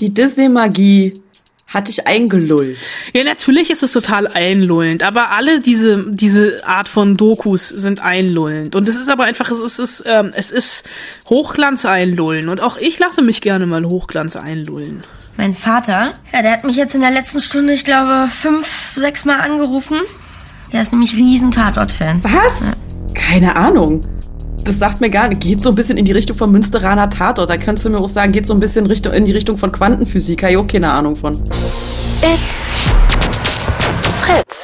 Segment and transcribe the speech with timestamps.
[0.00, 1.12] Die Disney-Magie
[1.70, 2.78] hat dich eingelullt.
[3.12, 8.74] Ja, natürlich ist es total einlullend, aber alle diese, diese Art von Dokus sind einlullend.
[8.74, 10.88] Und es ist aber einfach, es ist, es ist, ähm, es ist
[11.28, 12.48] Hochglanz einlullen.
[12.48, 15.00] Und auch ich lasse mich gerne mal Hochglanz einlullen.
[15.36, 18.66] Mein Vater, ja, der hat mich jetzt in der letzten Stunde, ich glaube, fünf,
[18.96, 20.00] sechs Mal angerufen.
[20.72, 22.22] Der ist nämlich riesen Tatort-Fan.
[22.24, 22.60] Was?
[22.60, 22.72] Ja.
[23.14, 24.00] Keine Ahnung
[24.70, 25.40] das sagt mir gar nicht.
[25.40, 27.50] Geht so ein bisschen in die Richtung von Münsteraner Tatort.
[27.50, 29.72] Da könntest du mir auch sagen, geht so ein bisschen Richtung, in die Richtung von
[29.72, 30.44] Quantenphysik.
[30.44, 31.32] Habe ich auch keine Ahnung von.
[31.32, 32.70] It's
[34.20, 34.62] Fritz.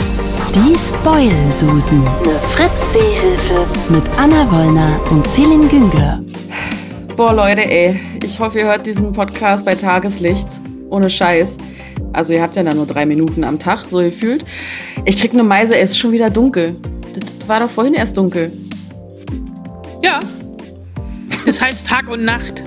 [0.55, 2.07] Die Spoil-Susen.
[2.07, 3.67] Eine Fritz-Seehilfe.
[3.89, 6.23] Mit Anna Wollner und Celine Güngler.
[7.17, 7.99] Boah, Leute, ey.
[8.23, 10.61] Ich hoffe, ihr hört diesen Podcast bei Tageslicht.
[10.89, 11.59] Ohne Scheiß.
[12.13, 14.45] Also ihr habt ja dann nur drei Minuten am Tag, so gefühlt.
[15.05, 16.77] Ich krieg eine Meise, es ist schon wieder dunkel.
[17.13, 18.53] Das war doch vorhin erst dunkel.
[20.03, 20.21] Ja.
[21.45, 22.65] Das heißt Tag und Nacht.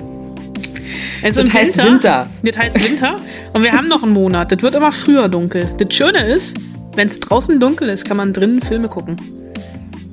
[1.22, 2.30] Also das heißt Winter, Winter.
[2.42, 3.16] Das heißt Winter.
[3.52, 4.52] Und wir haben noch einen Monat.
[4.52, 5.68] Das wird immer früher dunkel.
[5.78, 6.56] Das Schöne ist,
[6.94, 9.16] wenn es draußen dunkel ist, kann man drinnen Filme gucken.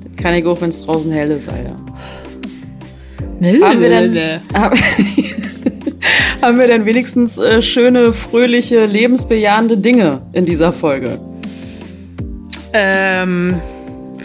[0.04, 1.76] Das kann ich auch, wenn es draußen hell ist, Alter.
[3.40, 4.78] Nee, haben, wir denn, haben,
[6.42, 11.20] haben wir denn wenigstens äh, schöne, fröhliche, lebensbejahende Dinge in dieser Folge?
[12.72, 13.54] Ähm,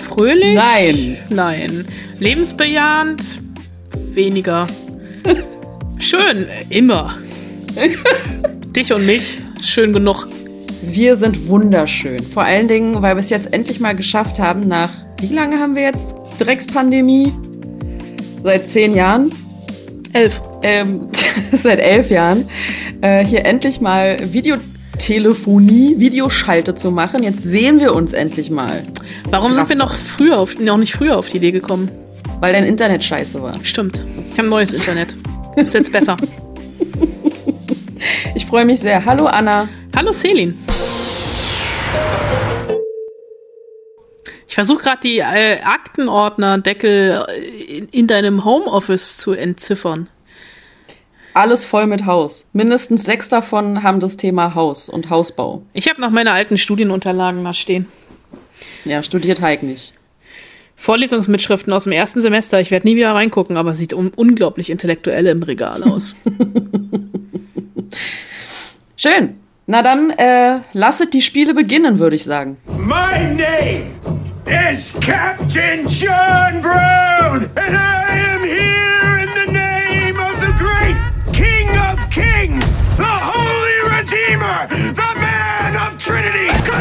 [0.09, 0.55] fröhlich?
[0.55, 1.17] Nein.
[1.29, 1.85] Nein.
[2.23, 3.41] Lebensbejahend?
[4.13, 4.65] Weniger.
[5.99, 7.17] Schön, immer.
[8.73, 10.27] Dich und mich, schön genug.
[10.81, 12.23] Wir sind wunderschön.
[12.23, 15.75] Vor allen Dingen, weil wir es jetzt endlich mal geschafft haben, nach wie lange haben
[15.75, 17.33] wir jetzt Dreckspandemie?
[18.41, 19.33] Seit zehn Jahren?
[20.13, 20.41] Elf.
[20.61, 21.09] Ähm,
[21.51, 22.47] seit elf Jahren.
[23.01, 27.21] Äh, hier endlich mal Videotelefonie, Videoschalte zu machen.
[27.21, 28.81] Jetzt sehen wir uns endlich mal.
[29.29, 29.67] Warum Krass.
[29.67, 31.89] sind wir noch früher auf, noch nicht früher auf die Idee gekommen?
[32.43, 33.53] Weil dein Internet scheiße war.
[33.63, 34.03] Stimmt.
[34.33, 35.15] Ich habe neues Internet.
[35.55, 36.17] Ist jetzt besser.
[38.35, 39.05] Ich freue mich sehr.
[39.05, 39.69] Hallo Anna.
[39.95, 40.57] Hallo Selin.
[44.45, 47.25] Ich versuche gerade die äh, Aktenordner-Deckel
[47.69, 50.09] in, in deinem Homeoffice zu entziffern.
[51.33, 52.49] Alles voll mit Haus.
[52.51, 55.61] Mindestens sechs davon haben das Thema Haus und Hausbau.
[55.71, 57.87] Ich habe noch meine alten Studienunterlagen mal stehen.
[58.83, 59.93] Ja, studiert Heik nicht.
[60.75, 62.59] Vorlesungsmitschriften aus dem ersten Semester.
[62.59, 66.15] Ich werde nie wieder reingucken, aber sieht un unglaublich intellektuell im Regal aus.
[68.95, 69.35] Schön.
[69.65, 72.57] Na dann, äh, lasset die Spiele beginnen, würde ich sagen.
[72.77, 73.85] My name
[74.45, 78.02] is Captain John Brown and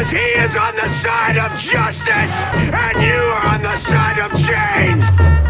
[0.03, 2.31] because he is on the side of justice
[2.71, 5.03] and you are on the side of change.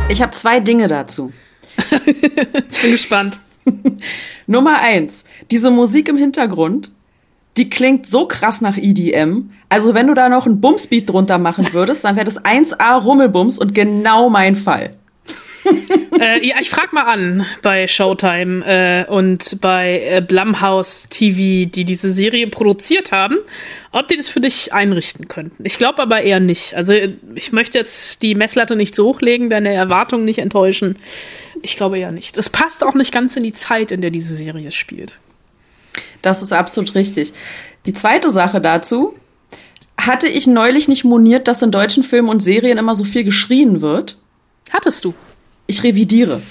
[0.09, 1.31] Ich habe zwei Dinge dazu.
[2.06, 3.40] ich bin gespannt.
[4.47, 6.92] Nummer eins, diese Musik im Hintergrund,
[7.58, 9.52] die klingt so krass nach EDM.
[9.69, 13.58] Also wenn du da noch einen Bumsbeat drunter machen würdest, dann wäre das 1A Rummelbums
[13.58, 14.97] und genau mein Fall.
[16.19, 21.85] äh, ja, ich frag mal an bei Showtime äh, und bei äh, Blumhouse TV, die
[21.85, 23.38] diese Serie produziert haben,
[23.91, 25.63] ob die das für dich einrichten könnten.
[25.66, 26.75] Ich glaube aber eher nicht.
[26.75, 26.94] Also
[27.35, 30.97] ich möchte jetzt die Messlatte nicht so hochlegen, deine Erwartungen nicht enttäuschen.
[31.62, 32.38] Ich glaube eher nicht.
[32.38, 35.19] Es passt auch nicht ganz in die Zeit, in der diese Serie spielt.
[36.22, 37.34] Das ist absolut richtig.
[37.85, 39.16] Die zweite Sache dazu,
[39.97, 43.81] hatte ich neulich nicht moniert, dass in deutschen Filmen und Serien immer so viel geschrien
[43.81, 44.18] wird?
[44.72, 45.13] Hattest du.
[45.68, 46.41] Ich revidiere.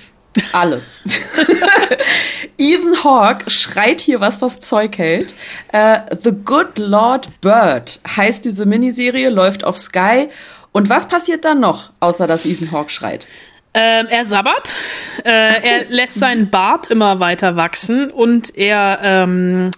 [0.53, 1.03] Alles.
[2.59, 5.35] Ethan Hawke schreit hier, was das Zeug hält.
[5.73, 10.29] Uh, The Good Lord Bird heißt diese Miniserie, läuft auf Sky.
[10.73, 13.29] Und was passiert dann noch, außer dass Ethan Hawke schreit?
[13.75, 14.77] Ähm, er sabbert,
[15.25, 19.71] äh, er lässt seinen Bart immer weiter wachsen und er ähm,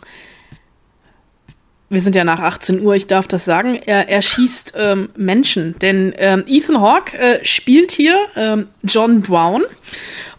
[1.95, 5.79] wir sind ja nach 18 Uhr, ich darf das sagen, er, er schießt ähm, Menschen.
[5.79, 9.63] Denn ähm, Ethan Hawke äh, spielt hier ähm, John Brown.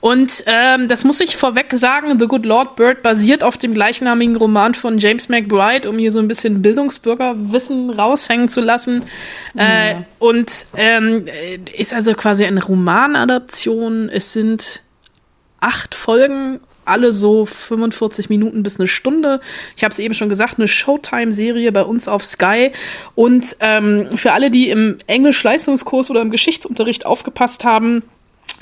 [0.01, 4.35] Und ähm, das muss ich vorweg sagen, The Good Lord Bird basiert auf dem gleichnamigen
[4.35, 9.03] Roman von James McBride, um hier so ein bisschen Bildungsbürgerwissen raushängen zu lassen.
[9.57, 10.03] Äh, ja.
[10.19, 11.23] Und ähm,
[11.75, 14.09] ist also quasi eine Romanadaption.
[14.09, 14.83] Es sind
[15.59, 19.39] acht Folgen alle so 45 Minuten bis eine Stunde.
[19.75, 22.71] Ich habe es eben schon gesagt, eine Showtime-Serie bei uns auf Sky.
[23.15, 28.03] Und ähm, für alle, die im Englisch-Leistungskurs oder im Geschichtsunterricht aufgepasst haben,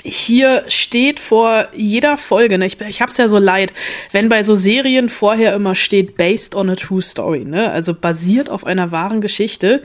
[0.02, 3.72] hier steht vor jeder Folge, ne, ich, ich hab's ja so leid,
[4.12, 7.70] wenn bei so Serien vorher immer steht, based on a true story, ne?
[7.70, 9.82] Also basiert auf einer wahren Geschichte.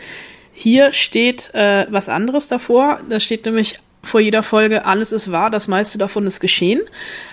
[0.51, 2.99] Hier steht äh, was anderes davor.
[3.07, 6.81] Da steht nämlich vor jeder Folge, alles ist wahr, das meiste davon ist geschehen.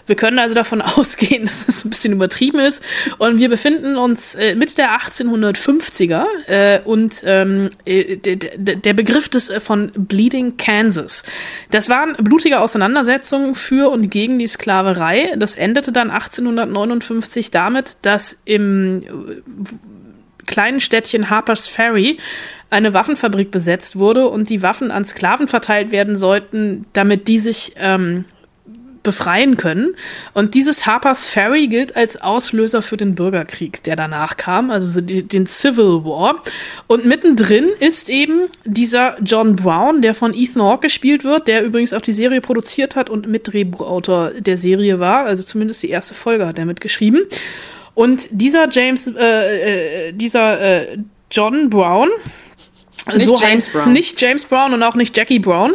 [0.07, 2.83] Wir können also davon ausgehen, dass es ein bisschen übertrieben ist.
[3.19, 9.49] Und wir befinden uns äh, Mitte der 1850er äh, und ähm, äh, der Begriff des
[9.49, 11.23] äh, von Bleeding Kansas.
[11.71, 15.35] Das waren blutige Auseinandersetzungen für und gegen die Sklaverei.
[15.37, 19.03] Das endete dann 1859 damit, dass im
[20.47, 22.19] kleinen Städtchen Harper's Ferry
[22.77, 27.73] eine Waffenfabrik besetzt wurde und die Waffen an Sklaven verteilt werden sollten, damit die sich
[27.79, 28.27] ähm,
[29.03, 29.95] befreien können.
[30.35, 35.47] Und dieses Harper's Ferry gilt als Auslöser für den Bürgerkrieg, der danach kam, also den
[35.47, 36.43] Civil War.
[36.89, 41.93] Und mittendrin ist eben dieser John Brown, der von Ethan Hawke gespielt wird, der übrigens
[41.93, 45.25] auch die Serie produziert hat und Mitdrehbuchautor der Serie war.
[45.25, 47.23] Also zumindest die erste Folge hat er mitgeschrieben.
[47.95, 50.99] Und dieser James, äh, äh, dieser äh,
[51.31, 52.09] John Brown,
[53.15, 53.93] nicht so James Brown.
[53.93, 55.75] nicht James Brown und auch nicht Jackie Brown,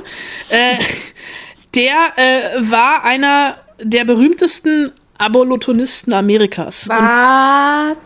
[0.50, 0.78] äh,
[1.76, 6.90] der äh, war einer der berühmtesten Abolitonisten Amerikas.
[6.90, 7.98] Was?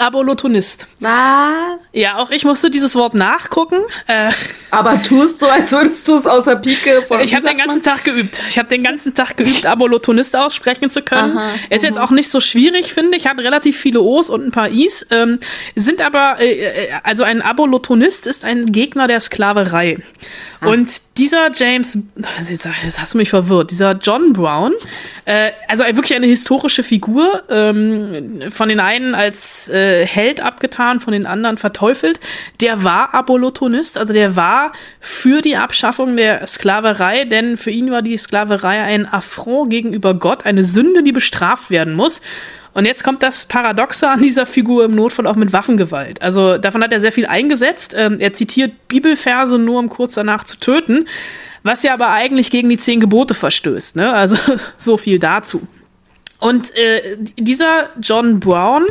[0.00, 0.86] Abolitonist.
[1.00, 1.78] Was?
[1.92, 3.80] Ja, auch ich musste dieses Wort nachgucken.
[4.06, 4.30] Äh,
[4.70, 7.20] Aber tust so, als würdest du es aus der Pike von.
[7.20, 8.42] ich habe den ganzen Tag geübt.
[8.48, 11.36] Ich habe den ganzen Tag geübt, Abolitonist aussprechen zu können.
[11.36, 13.26] Aha, ist jetzt auch nicht so schwierig, finde ich.
[13.26, 15.06] Hat relativ viele O's und ein paar I's.
[15.10, 15.38] Ähm,
[15.76, 19.98] sind aber, äh, äh, also ein Abolitonist ist ein Gegner der Sklaverei.
[20.60, 21.98] Und dieser James,
[22.48, 24.72] jetzt hast du mich verwirrt, dieser John Brown,
[25.26, 31.12] äh, also wirklich eine historische Figur, ähm, von den einen als äh, Held abgetan, von
[31.12, 32.20] den anderen verteufelt,
[32.60, 38.02] der war Abolitonist, also der war für die Abschaffung der Sklaverei, denn für ihn war
[38.02, 42.20] die Sklaverei ein Affront gegenüber Gott, eine Sünde, die bestraft werden muss.
[42.74, 46.20] Und jetzt kommt das Paradoxe an dieser Figur im Notfall auch mit Waffengewalt.
[46.20, 47.94] Also davon hat er sehr viel eingesetzt.
[47.96, 51.06] Ähm, er zitiert Bibelverse nur, um kurz danach zu töten,
[51.62, 53.94] was ja aber eigentlich gegen die zehn Gebote verstößt.
[53.94, 54.12] Ne?
[54.12, 54.36] Also
[54.76, 55.66] so viel dazu.
[56.40, 58.84] Und äh, dieser John Brown,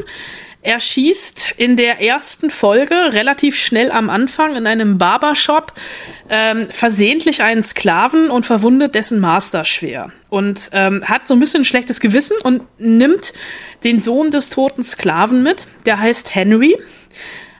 [0.63, 5.73] er schießt in der ersten Folge relativ schnell am Anfang in einem Barbershop
[6.29, 10.11] ähm, versehentlich einen Sklaven und verwundet dessen Master schwer.
[10.29, 13.33] Und ähm, hat so ein bisschen ein schlechtes Gewissen und nimmt
[13.83, 15.67] den Sohn des toten Sklaven mit.
[15.85, 16.77] Der heißt Henry.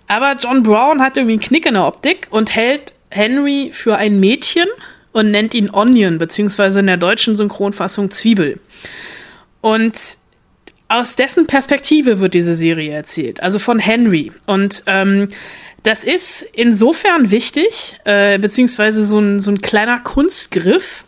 [0.07, 4.19] Aber John Brown hat irgendwie einen Knick in der Optik und hält Henry für ein
[4.19, 4.67] Mädchen
[5.11, 8.59] und nennt ihn Onion, beziehungsweise in der deutschen Synchronfassung Zwiebel.
[9.61, 9.94] Und
[10.94, 14.31] aus dessen Perspektive wird diese Serie erzählt, also von Henry.
[14.45, 15.30] Und ähm,
[15.81, 21.06] das ist insofern wichtig, äh, beziehungsweise so ein, so ein kleiner Kunstgriff,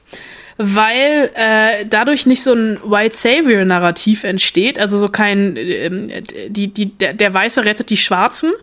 [0.57, 6.97] weil äh, dadurch nicht so ein White Savior-Narrativ entsteht, also so kein, äh, die, die,
[6.97, 8.53] der, der Weiße rettet die Schwarzen,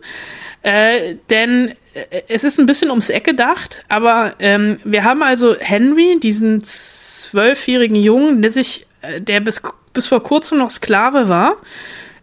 [0.61, 5.55] äh, denn äh, es ist ein bisschen ums Eck gedacht, aber ähm, wir haben also
[5.57, 9.61] Henry, diesen zwölfjährigen Jungen, der sich, äh, der bis,
[9.93, 11.57] bis vor kurzem noch Sklave war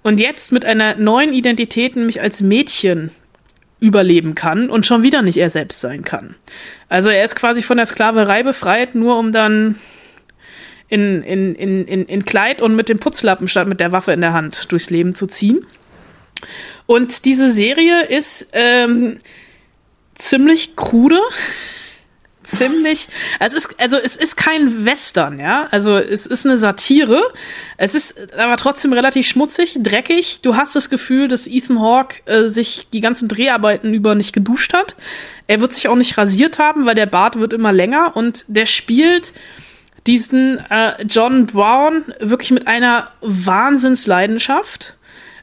[0.02, 3.12] und jetzt mit einer neuen Identität, nämlich als Mädchen,
[3.80, 6.36] überleben kann und schon wieder nicht er selbst sein kann.
[6.88, 9.76] Also er ist quasi von der Sklaverei befreit, nur um dann
[10.88, 14.20] in, in, in, in, in Kleid und mit dem Putzlappen statt mit der Waffe in
[14.20, 15.66] der Hand durchs Leben zu ziehen.
[16.86, 19.16] Und diese Serie ist ähm,
[20.14, 21.18] ziemlich krude.
[22.50, 23.08] Ziemlich,
[23.38, 25.68] also es ist, also es ist kein Western, ja.
[25.70, 27.22] Also es ist eine Satire.
[27.76, 30.40] Es ist aber trotzdem relativ schmutzig, dreckig.
[30.42, 34.74] Du hast das Gefühl, dass Ethan Hawke äh, sich die ganzen Dreharbeiten über nicht geduscht
[34.74, 34.96] hat.
[35.46, 38.66] Er wird sich auch nicht rasiert haben, weil der Bart wird immer länger und der
[38.66, 39.32] spielt
[40.06, 44.94] diesen äh, John Brown wirklich mit einer Wahnsinnsleidenschaft.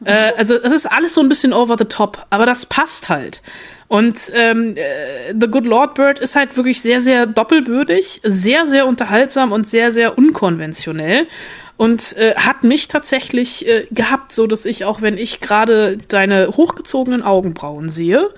[0.03, 3.41] Äh, also es ist alles so ein bisschen over the top, aber das passt halt.
[3.87, 8.85] Und ähm, äh, The Good Lord Bird ist halt wirklich sehr, sehr doppelbödig, sehr, sehr
[8.85, 11.27] unterhaltsam und sehr, sehr unkonventionell.
[11.77, 16.47] Und äh, hat mich tatsächlich äh, gehabt, so dass ich auch, wenn ich gerade deine
[16.47, 18.31] hochgezogenen Augenbrauen sehe,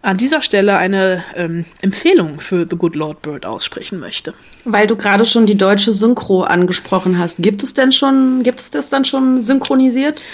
[0.00, 4.32] an dieser Stelle eine ähm, Empfehlung für The Good Lord Bird aussprechen möchte.
[4.64, 7.42] Weil du gerade schon die deutsche Synchro angesprochen hast.
[7.42, 10.24] Gibt es denn schon, gibt es das dann schon synchronisiert?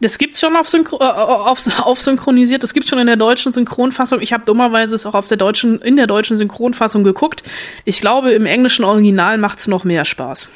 [0.00, 3.52] Das gibt's schon auf, Synchro äh, auf, auf synchronisiert, das gibt's schon in der deutschen
[3.52, 4.20] Synchronfassung.
[4.20, 7.42] Ich habe dummerweise es auch auf der deutschen, in der deutschen Synchronfassung geguckt.
[7.84, 10.48] Ich glaube, im englischen Original macht's noch mehr Spaß.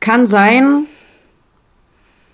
[0.00, 0.86] Kann sein.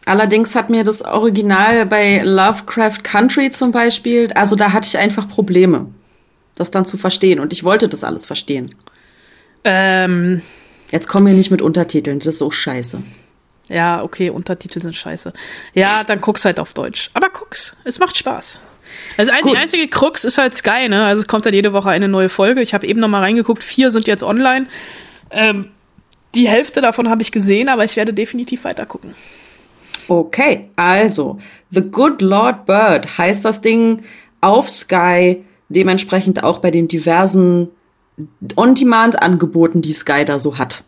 [0.04, 5.28] Allerdings hat mir das Original bei Lovecraft Country zum Beispiel, also da hatte ich einfach
[5.28, 5.86] Probleme,
[6.54, 7.40] das dann zu verstehen.
[7.40, 8.74] Und ich wollte das alles verstehen.
[9.64, 10.40] Ähm,
[10.90, 13.02] Jetzt kommen wir nicht mit Untertiteln, das ist so scheiße.
[13.68, 15.32] Ja, okay, Untertitel sind scheiße.
[15.74, 17.10] Ja, dann guck's halt auf Deutsch.
[17.14, 18.60] Aber guck's, es macht Spaß.
[19.16, 21.04] Also ein, die einzige Krux ist halt Sky, ne?
[21.04, 22.62] Also es kommt halt jede Woche eine neue Folge.
[22.62, 24.66] Ich habe eben noch mal reingeguckt, vier sind jetzt online.
[25.30, 25.68] Ähm,
[26.34, 29.14] die Hälfte davon habe ich gesehen, aber ich werde definitiv weiter gucken.
[30.08, 31.38] Okay, also
[31.70, 34.02] The Good Lord Bird heißt das Ding
[34.40, 37.68] auf Sky, dementsprechend auch bei den diversen
[38.56, 40.84] On-Demand-Angeboten, die Sky da so hat.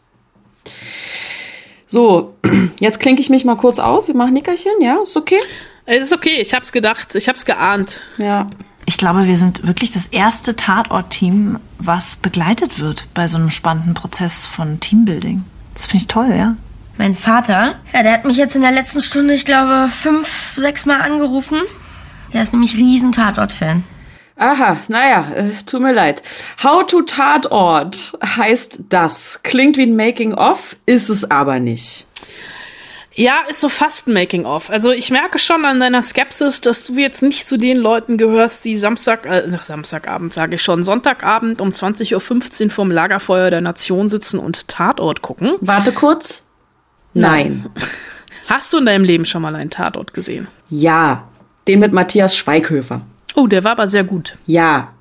[1.90, 2.36] So,
[2.78, 4.08] jetzt klinke ich mich mal kurz aus.
[4.08, 4.98] Ich mache Nickerchen, ja?
[5.02, 5.38] Ist okay?
[5.86, 8.00] Es ist okay, ich hab's gedacht, ich hab's geahnt.
[8.16, 8.46] Ja.
[8.86, 13.94] Ich glaube, wir sind wirklich das erste Tatort-Team, was begleitet wird bei so einem spannenden
[13.94, 15.44] Prozess von Teambuilding.
[15.74, 16.56] Das finde ich toll, ja.
[16.96, 20.86] Mein Vater, ja, der hat mich jetzt in der letzten Stunde, ich glaube, fünf, sechs
[20.86, 21.58] Mal angerufen.
[22.32, 23.82] Der ist nämlich riesen Tatort-Fan.
[24.40, 26.22] Aha, naja, äh, tut mir leid.
[26.64, 29.42] How to Tatort heißt das.
[29.42, 32.06] Klingt wie ein Making-of, ist es aber nicht.
[33.12, 34.70] Ja, ist so fast ein Making-of.
[34.70, 38.64] Also ich merke schon an deiner Skepsis, dass du jetzt nicht zu den Leuten gehörst,
[38.64, 44.08] die Samstag, äh, Samstagabend sage ich schon, Sonntagabend um 20.15 Uhr vorm Lagerfeuer der Nation
[44.08, 45.52] sitzen und Tatort gucken.
[45.60, 46.46] Warte kurz.
[47.12, 47.68] Nein.
[48.48, 50.48] Hast du in deinem Leben schon mal einen Tatort gesehen?
[50.70, 51.28] Ja.
[51.68, 53.02] Den mit Matthias Schweighöfer.
[53.40, 54.36] Oh, der war aber sehr gut.
[54.46, 54.92] Ja.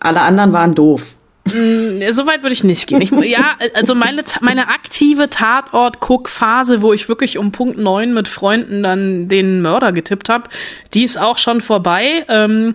[0.00, 1.14] Alle anderen waren doof.
[1.52, 3.02] Ja, So weit würde ich nicht gehen.
[3.02, 8.82] Ich, ja, also meine, meine aktive Tatort-Guck-Phase, wo ich wirklich um Punkt 9 mit Freunden
[8.82, 10.48] dann den Mörder getippt habe,
[10.94, 12.24] die ist auch schon vorbei.
[12.28, 12.72] Ähm,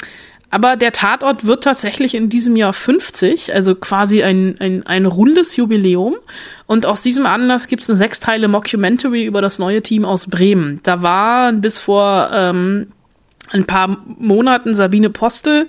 [0.51, 5.55] aber der Tatort wird tatsächlich in diesem Jahr 50, also quasi ein, ein, ein rundes
[5.55, 6.15] Jubiläum.
[6.67, 10.79] Und aus diesem Anlass gibt es eine sechsteile Mockumentary über das neue Team aus Bremen.
[10.83, 12.87] Da war bis vor ähm,
[13.51, 15.67] ein paar Monaten Sabine Postel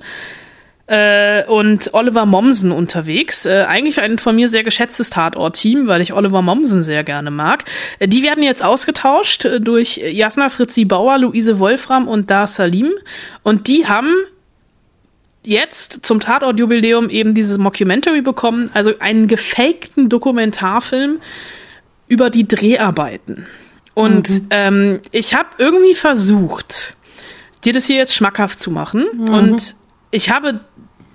[0.90, 3.46] äh, und Oliver Mommsen unterwegs.
[3.46, 7.64] Äh, eigentlich ein von mir sehr geschätztes Tatort-Team, weil ich Oliver Mommsen sehr gerne mag.
[8.00, 12.90] Äh, die werden jetzt ausgetauscht äh, durch Jasna Fritzi Bauer, Luise Wolfram und Dar Salim.
[13.44, 14.14] Und die haben
[15.46, 21.20] jetzt zum Tatort-Jubiläum eben dieses Mockumentary bekommen, also einen gefakten Dokumentarfilm
[22.08, 23.46] über die Dreharbeiten.
[23.94, 26.96] Und ähm, ich habe irgendwie versucht,
[27.64, 29.06] dir das hier jetzt schmackhaft zu machen.
[29.28, 29.74] Und
[30.10, 30.60] ich habe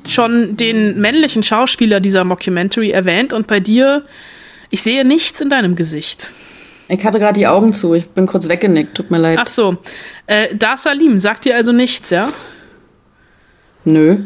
[0.08, 4.04] schon den männlichen Schauspieler dieser Mockumentary erwähnt und bei dir,
[4.70, 6.32] ich sehe nichts in deinem Gesicht.
[6.88, 7.96] Ich hatte gerade die Augen zu.
[7.96, 8.96] Ich bin kurz weggenickt.
[8.96, 9.40] Tut mir leid.
[9.42, 9.78] Ach so,
[10.28, 12.32] äh, Dar Salim sagt dir also nichts, ja?
[13.86, 14.20] Nö.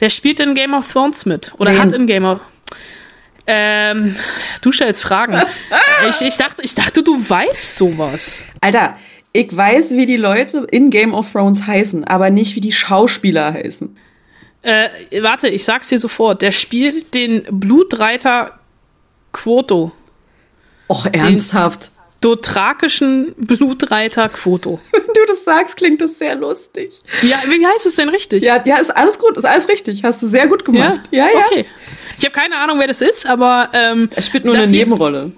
[0.00, 1.52] Der spielt in Game of Thrones mit.
[1.58, 1.78] Oder Wen?
[1.78, 2.40] hat in Game of.
[3.46, 4.16] Ähm,
[4.60, 5.40] du stellst Fragen.
[6.08, 8.44] ich, ich, dachte, ich dachte, du weißt sowas.
[8.60, 8.96] Alter,
[9.32, 13.52] ich weiß, wie die Leute in Game of Thrones heißen, aber nicht, wie die Schauspieler
[13.52, 13.96] heißen.
[14.62, 14.88] Äh,
[15.22, 16.42] warte, ich sag's dir sofort.
[16.42, 18.58] Der spielt den Blutreiter
[19.32, 19.92] Quoto.
[20.88, 21.90] Och, ernsthaft.
[22.20, 24.80] Dothrakischen Blutreiter Quoto.
[24.90, 27.02] Wenn du das sagst, klingt das sehr lustig.
[27.22, 28.42] Ja, wie heißt es denn richtig?
[28.42, 30.02] Ja, ja, ist alles gut, ist alles richtig.
[30.02, 31.02] Hast du sehr gut gemacht.
[31.12, 31.46] Ja, ja.
[31.46, 31.64] Okay.
[32.18, 35.30] Ich habe keine Ahnung, wer das ist, aber ähm, Es spielt nur eine Nebenrolle.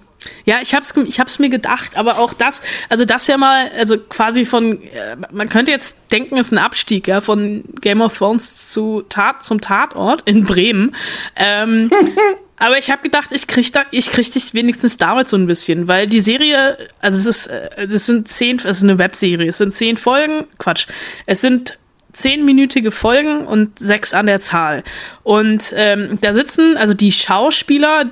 [0.45, 3.99] Ja, ich hab's, ich hab's mir gedacht, aber auch das, also das ja mal, also
[3.99, 8.17] quasi von, äh, man könnte jetzt denken, es ist ein Abstieg, ja, von Game of
[8.17, 10.95] Thrones zu Tat, zum Tatort in Bremen.
[11.37, 11.91] Ähm,
[12.59, 15.89] aber ich habe gedacht, ich krieg da, ich krieg dich wenigstens damit so ein bisschen,
[15.89, 19.59] weil die Serie, also es ist, äh, es sind zehn, es ist eine Webserie, es
[19.59, 20.87] sind zehn Folgen, Quatsch,
[21.27, 21.79] es sind
[22.13, 24.83] zehnminütige Folgen und sechs an der Zahl.
[25.23, 28.07] Und ähm, da sitzen also die Schauspieler,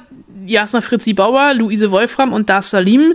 [0.49, 3.15] Jasna Fritzi Bauer, Luise Wolfram und Dar Salim,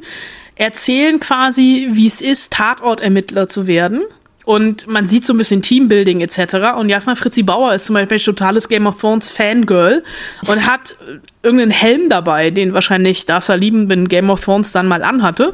[0.56, 4.02] erzählen quasi, wie es ist, Tatortermittler zu werden.
[4.46, 6.78] Und man sieht so ein bisschen Teambuilding etc.
[6.78, 10.04] Und Jasna Fritzi Bauer ist zum Beispiel ein totales Game of Thrones Fangirl
[10.48, 10.96] und hat
[11.44, 15.54] irgendeinen Helm dabei, den wahrscheinlich Dar Salim in Game of Thrones dann mal anhatte.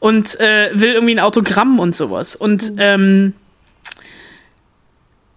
[0.00, 2.36] Und äh, will irgendwie ein Autogramm und sowas.
[2.36, 3.32] Und ähm,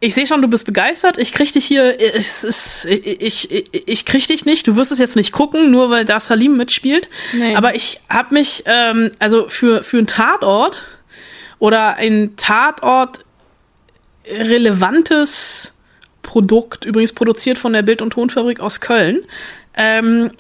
[0.04, 1.18] ich sehe schon, du bist begeistert.
[1.18, 4.68] Ich krieg dich hier, es ist, ich, ich, ich krieg dich nicht.
[4.68, 7.10] Du wirst es jetzt nicht gucken, nur weil da Salim mitspielt.
[7.32, 7.56] Nee.
[7.56, 10.86] Aber ich habe mich, ähm, also für, für einen Tatort
[11.58, 13.20] oder ein Tatort
[14.28, 15.80] relevantes
[16.22, 19.24] Produkt, übrigens produziert von der Bild- und Tonfabrik aus Köln,
[19.76, 20.32] ähm,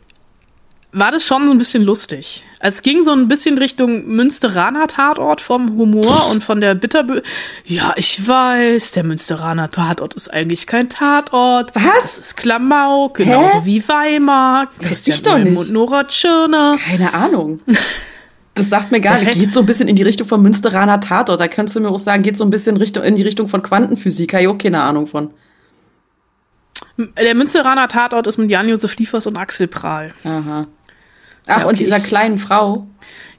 [0.93, 2.43] war das schon so ein bisschen lustig.
[2.59, 7.21] Es ging so ein bisschen Richtung Münsteraner Tatort vom Humor und von der Bitterbö.
[7.65, 11.73] Ja, ich weiß, der Münsteraner Tatort ist eigentlich kein Tatort.
[11.75, 11.83] Was?
[12.01, 14.69] Das ist Klamauk, genauso wie Weimar.
[14.79, 15.57] Christian ich doch nicht.
[15.57, 16.77] und Nora Tschirner.
[16.77, 17.59] Keine Ahnung.
[18.55, 19.33] Das sagt mir gar nicht.
[19.33, 21.39] Geht so ein bisschen in die Richtung von Münsteraner Tatort.
[21.39, 23.63] Da kannst du mir auch sagen, geht so ein bisschen Richtung, in die Richtung von
[23.63, 24.31] Quantenphysik.
[24.33, 25.31] Habe ich auch keine Ahnung von.
[27.19, 30.13] Der Münsteraner Tatort ist mit Jan-Josef Liefers und Axel Prahl.
[30.23, 30.67] Aha.
[31.47, 32.87] Ach, Ja, und okay, dieser ich- kleinen Frau.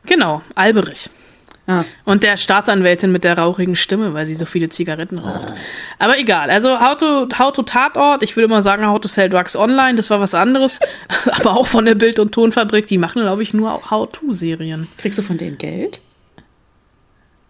[0.06, 1.08] Genau, Alberich.
[1.66, 1.82] Ah.
[2.04, 5.54] Und der Staatsanwältin mit der rauchigen Stimme, weil sie so viele Zigaretten raucht.
[5.98, 6.50] Aber egal.
[6.50, 9.94] Also How to, How to Tatort, ich würde mal sagen How to Sell Drugs Online,
[9.96, 10.78] das war was anderes.
[11.40, 14.88] Aber auch von der Bild- und Tonfabrik, die machen, glaube ich, nur How-to-Serien.
[14.98, 16.02] Kriegst du von denen Geld?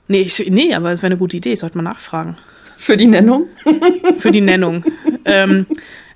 [0.06, 2.36] Nee, ich, nee, aber es wäre eine gute Idee, sollte mal nachfragen.
[2.76, 3.46] Für die Nennung?
[4.18, 4.84] Für die Nennung.
[5.24, 5.66] ähm,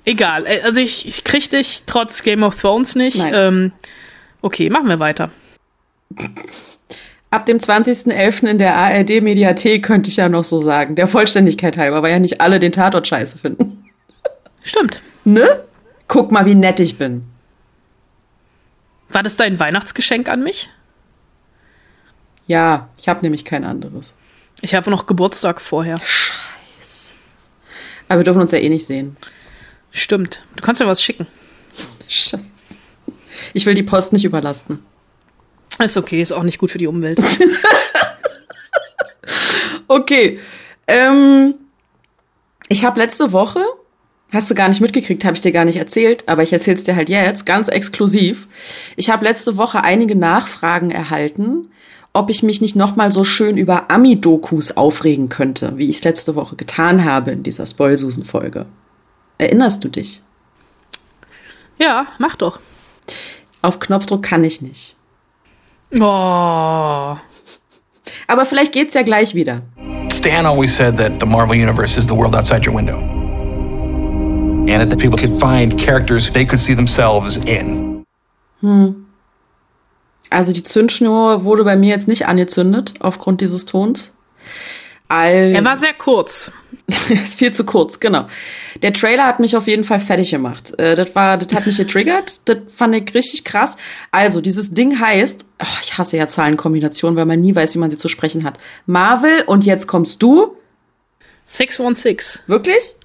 [0.05, 0.47] egal.
[0.47, 3.17] Äh, Also ich, ich krieg dich trotz Game of Thrones nicht.
[3.19, 3.33] Nein.
[3.35, 3.73] Ähm,
[4.43, 5.31] okay, machen wir weiter.
[7.31, 8.47] Ab dem 20.11.
[8.47, 10.95] in der ARD-Mediathek könnte ich ja noch so sagen.
[10.97, 13.85] Der Vollständigkeit halber, weil ja nicht alle den Tatort scheiße finden.
[14.65, 15.03] Stimmt.
[15.25, 15.65] Ne?
[16.07, 17.25] Guck mal, wie nett ich bin.
[19.11, 20.71] War das dein Weihnachtsgeschenk an mich?
[22.47, 24.15] Ja, ich habe nämlich kein anderes.
[24.63, 26.01] Ich habe noch Geburtstag vorher.
[28.09, 29.19] Aber wir dürfen uns ja eh nicht sehen.
[29.91, 30.43] Stimmt.
[30.57, 31.27] Du kannst mir was schicken.
[32.09, 32.43] Scheiße.
[33.55, 34.83] Ich will die Post nicht überlasten.
[35.83, 37.21] Ist okay, ist auch nicht gut für die Umwelt.
[39.89, 40.39] Okay.
[40.87, 41.55] Ähm,
[42.69, 43.65] ich habe letzte Woche,
[44.31, 46.95] hast du gar nicht mitgekriegt, habe ich dir gar nicht erzählt, aber ich erzähl's dir
[46.95, 48.47] halt jetzt, ganz exklusiv.
[48.97, 51.71] Ich habe letzte Woche einige Nachfragen erhalten,
[52.13, 56.05] ob ich mich nicht noch mal so schön über Ami-Dokus aufregen könnte, wie ich es
[56.05, 58.67] letzte Woche getan habe in dieser Spoilsusen-Folge.
[59.39, 60.23] Erinnerst du dich?
[61.79, 62.61] ja, mach doch.
[63.63, 64.95] Auf Knopfdruck kann ich nicht.
[65.99, 67.17] Oh.
[68.27, 69.63] Aber vielleicht geht's ja gleich wieder.
[70.13, 72.99] Stan always said that the Marvel Universe is the world outside your window.
[74.69, 78.05] And that the people could find characters they could see themselves in.
[80.31, 84.13] Also die Zündschnur wurde bei mir jetzt nicht angezündet aufgrund dieses Tons.
[85.09, 86.53] All Er war sehr kurz.
[87.11, 88.27] ist viel zu kurz, genau.
[88.83, 90.79] Der Trailer hat mich auf jeden Fall fertig gemacht.
[90.79, 92.41] Äh, das war, das hat mich getriggert.
[92.47, 93.77] Das fand ich richtig krass.
[94.11, 97.91] Also dieses Ding heißt, oh, ich hasse ja Zahlenkombinationen, weil man nie weiß, wie man
[97.91, 98.59] sie zu sprechen hat.
[98.87, 100.57] Marvel und jetzt kommst du.
[101.45, 102.43] 616.
[102.47, 102.97] Wirklich?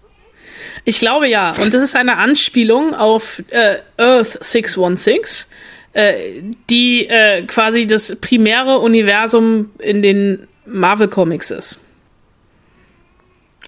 [0.85, 1.51] Ich glaube ja.
[1.51, 5.49] Und das ist eine Anspielung auf äh, Earth 616,
[5.93, 11.82] äh, die äh, quasi das primäre Universum in den Marvel Comics ist.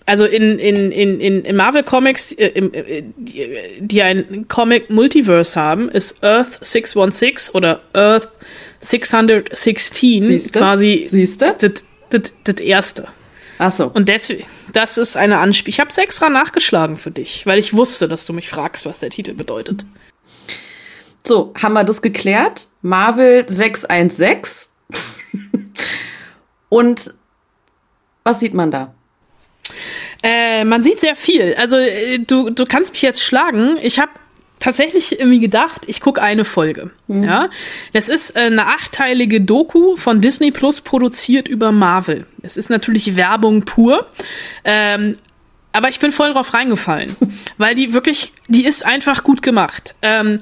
[0.07, 5.89] Also in, in, in, in, in Marvel Comics, äh, äh, die, ein Comic Multiverse haben,
[5.89, 8.29] ist Earth 616 oder Earth
[8.81, 10.59] 616 Siehste?
[10.59, 11.55] quasi Siehste?
[12.43, 13.07] das erste.
[13.57, 13.87] Ach so.
[13.87, 15.73] Und deswegen, das ist eine Anspielung.
[15.73, 18.99] Ich habe es extra nachgeschlagen für dich, weil ich wusste, dass du mich fragst, was
[18.99, 19.85] der Titel bedeutet.
[21.25, 22.67] So, haben wir das geklärt?
[22.83, 24.69] Marvel 616.
[26.69, 27.13] und
[28.23, 28.93] was sieht man da?
[30.25, 31.53] Äh, man sieht sehr viel.
[31.57, 33.77] Also äh, du, du kannst mich jetzt schlagen.
[33.81, 34.11] Ich habe
[34.59, 36.89] tatsächlich irgendwie gedacht, ich gucke eine Folge.
[37.07, 37.49] Ja,
[37.93, 42.25] das ist äh, eine achteilige Doku von Disney Plus produziert über Marvel.
[42.41, 44.07] Es ist natürlich Werbung pur.
[44.63, 45.15] Ähm,
[45.71, 47.15] aber ich bin voll drauf reingefallen,
[47.57, 49.93] weil die wirklich, die ist einfach gut gemacht.
[50.01, 50.39] Ähm,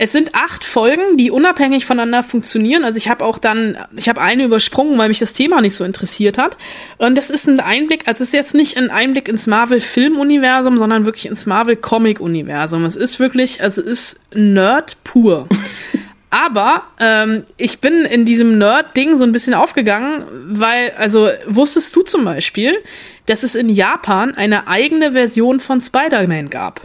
[0.00, 2.84] es sind acht Folgen, die unabhängig voneinander funktionieren.
[2.84, 5.82] Also ich habe auch dann, ich habe eine übersprungen, weil mich das Thema nicht so
[5.82, 6.56] interessiert hat.
[6.98, 11.04] Und das ist ein Einblick, also es ist jetzt nicht ein Einblick ins Marvel-Film-Universum, sondern
[11.04, 12.84] wirklich ins Marvel-Comic-Universum.
[12.84, 15.48] Es ist wirklich, also es ist Nerd pur.
[16.30, 22.02] Aber ähm, ich bin in diesem Nerd-Ding so ein bisschen aufgegangen, weil, also wusstest du
[22.02, 22.78] zum Beispiel,
[23.26, 26.82] dass es in Japan eine eigene Version von Spider-Man gab?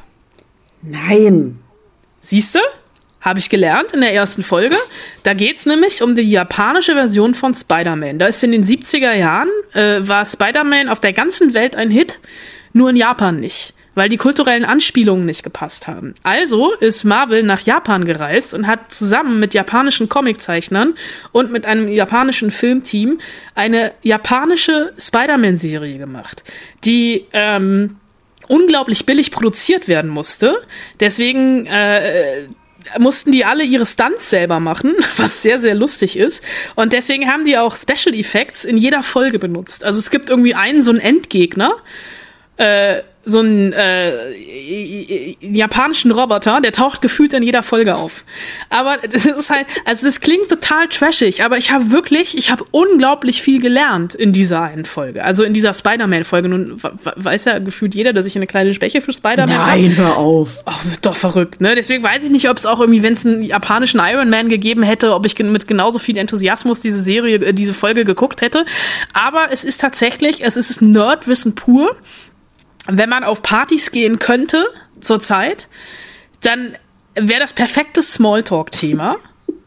[0.81, 1.59] Nein.
[2.21, 2.59] Siehste?
[3.23, 4.75] Habe ich gelernt in der ersten Folge.
[5.23, 8.19] Da geht's nämlich um die japanische Version von Spider-Man.
[8.19, 12.19] Da ist in den 70er Jahren, äh, war Spider-Man auf der ganzen Welt ein Hit,
[12.73, 16.15] nur in Japan nicht, weil die kulturellen Anspielungen nicht gepasst haben.
[16.23, 20.93] Also ist Marvel nach Japan gereist und hat zusammen mit japanischen Comiczeichnern
[21.31, 23.19] und mit einem japanischen Filmteam
[23.55, 26.43] eine japanische Spider-Man-Serie gemacht,
[26.83, 27.95] die ähm,
[28.49, 30.57] unglaublich billig produziert werden musste.
[30.99, 32.47] Deswegen äh,
[32.99, 36.43] mussten die alle ihre Stunts selber machen, was sehr, sehr lustig ist.
[36.75, 39.83] Und deswegen haben die auch Special Effects in jeder Folge benutzt.
[39.83, 41.75] Also es gibt irgendwie einen, so einen Endgegner,
[42.57, 48.25] äh, so einen äh, japanischen Roboter, der taucht gefühlt in jeder Folge auf.
[48.69, 52.65] Aber das ist halt, also das klingt total trashig, aber ich habe wirklich, ich habe
[52.71, 55.23] unglaublich viel gelernt in dieser einen Folge.
[55.23, 56.49] Also in dieser Spider-Man-Folge.
[56.49, 56.81] Nun
[57.15, 59.81] weiß ja gefühlt jeder, dass ich eine kleine Schwäche für Spider-Man habe.
[59.81, 60.63] Nein, hör auf.
[60.65, 61.75] Ach, doch verrückt, ne?
[61.75, 64.83] Deswegen weiß ich nicht, ob es auch irgendwie, wenn es einen japanischen Iron Man gegeben
[64.83, 68.65] hätte, ob ich mit genauso viel Enthusiasmus diese Serie, äh, diese Folge geguckt hätte.
[69.13, 71.95] Aber es ist tatsächlich, es ist Nerdwissen pur.
[72.87, 74.65] Wenn man auf Partys gehen könnte
[74.99, 75.67] zurzeit,
[76.41, 76.75] dann
[77.15, 79.17] wäre das perfekte Smalltalk-Thema.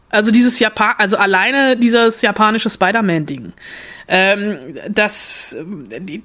[0.09, 3.51] Also dieses Japan, also alleine dieses japanische Spider-Man-Ding.
[4.07, 5.57] Ähm, das,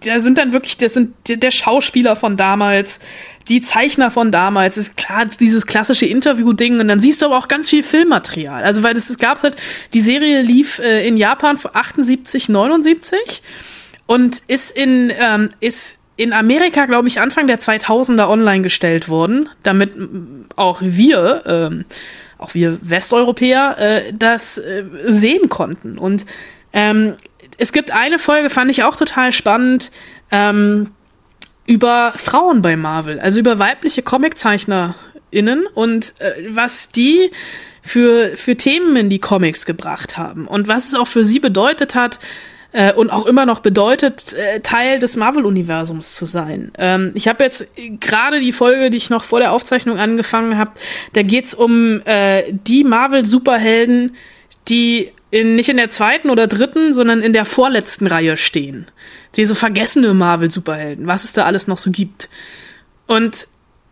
[0.04, 3.00] da sind dann wirklich, das sind der Schauspieler von damals,
[3.48, 7.48] die Zeichner von damals, ist klar, dieses klassische Interview-Ding und dann siehst du aber auch
[7.48, 8.62] ganz viel Filmmaterial.
[8.62, 9.56] Also weil es gab halt,
[9.92, 13.42] die Serie lief äh, in Japan vor 78, 79
[14.06, 19.48] und ist in, ähm, ist in Amerika, glaube ich, Anfang der 2000er online gestellt worden,
[19.62, 19.92] damit
[20.56, 21.84] auch wir, ähm,
[22.38, 25.98] auch wir Westeuropäer, äh, das äh, sehen konnten.
[25.98, 26.26] Und
[26.72, 27.14] ähm,
[27.58, 29.90] es gibt eine Folge, fand ich auch total spannend,
[30.30, 30.90] ähm,
[31.66, 37.30] über Frauen bei Marvel, also über weibliche ComiczeichnerInnen und äh, was die
[37.82, 41.94] für, für Themen in die Comics gebracht haben und was es auch für sie bedeutet
[41.94, 42.18] hat,
[42.72, 46.72] äh, und auch immer noch bedeutet, äh, Teil des Marvel-Universums zu sein.
[46.78, 47.68] Ähm, ich habe jetzt
[48.00, 50.72] gerade die Folge, die ich noch vor der Aufzeichnung angefangen habe,
[51.12, 54.16] da geht's um äh, die Marvel-Superhelden,
[54.68, 58.86] die in, nicht in der zweiten oder dritten, sondern in der vorletzten Reihe stehen.
[59.36, 62.28] Die so vergessene Marvel-Superhelden, was es da alles noch so gibt.
[63.06, 63.48] Und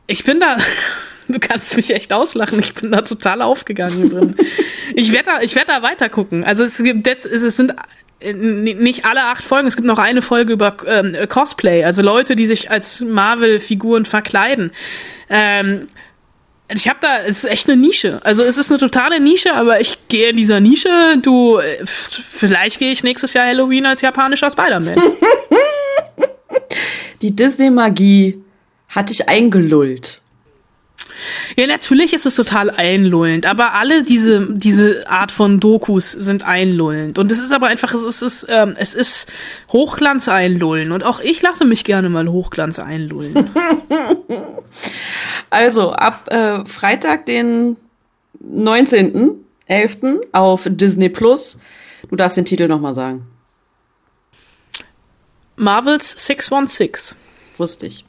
[0.06, 0.58] ich bin da,
[1.28, 4.36] du kannst mich echt auslachen, ich bin da total aufgegangen drin.
[4.94, 6.44] ich werde da, ich werd da weiter gucken.
[6.44, 7.74] Also es gibt, es, es sind
[8.22, 12.46] nicht alle acht Folgen, es gibt noch eine Folge über ähm, Cosplay, also Leute, die
[12.46, 14.72] sich als Marvel-Figuren verkleiden.
[15.28, 15.86] Ähm,
[16.72, 18.20] ich habe da, es ist echt eine Nische.
[18.22, 21.18] Also es ist eine totale Nische, aber ich gehe in dieser Nische.
[21.20, 24.96] Du, äh, vielleicht gehe ich nächstes Jahr Halloween als japanischer Spider-Man.
[27.22, 28.42] Die Disney-Magie
[28.88, 30.19] hat dich eingelullt.
[31.56, 37.18] Ja, natürlich ist es total einlullend, aber alle diese, diese Art von Dokus sind einlullend.
[37.18, 39.32] Und es ist aber einfach, es ist, ähm, es ist
[39.72, 40.92] Hochglanz einlullen.
[40.92, 43.50] Und auch ich lasse mich gerne mal Hochglanz einlullen.
[45.50, 47.76] Also, ab äh, Freitag, den
[48.40, 50.20] 19.11.
[50.32, 51.60] auf Disney Plus.
[52.08, 53.26] Du darfst den Titel nochmal sagen.
[55.56, 57.18] Marvels 616.
[57.58, 58.04] Wusste ich.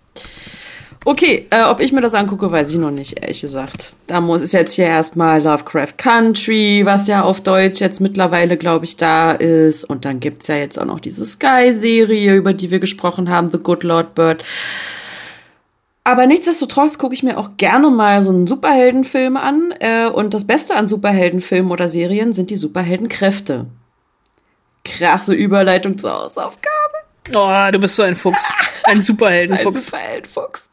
[1.04, 3.94] Okay, äh, ob ich mir das angucke, weiß ich noch nicht, ehrlich gesagt.
[4.06, 8.86] Da muss ist jetzt hier erstmal Lovecraft Country, was ja auf Deutsch jetzt mittlerweile, glaube
[8.86, 9.84] ich, da ist.
[9.84, 13.58] Und dann gibt's ja jetzt auch noch diese Sky-Serie, über die wir gesprochen haben, The
[13.58, 14.46] Good Lord Bird.
[16.04, 19.74] Aber nichtsdestotrotz gucke ich mir auch gerne mal so einen Superheldenfilm an.
[19.80, 23.66] Äh, und das Beste an Superheldenfilmen oder Serien sind die Superheldenkräfte.
[24.86, 26.81] Krasse Überleitung zur Hausaufgabe.
[27.34, 28.54] Oh, du bist so ein Fuchs.
[28.84, 29.76] Ein Superheldenfuchs.
[29.76, 30.70] Ein Superheldenfuchs.